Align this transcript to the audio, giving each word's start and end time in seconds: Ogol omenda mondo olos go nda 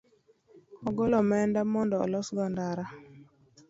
Ogol 0.87 1.11
omenda 1.21 1.59
mondo 1.71 1.95
olos 2.05 2.27
go 2.35 2.45
nda 2.51 2.85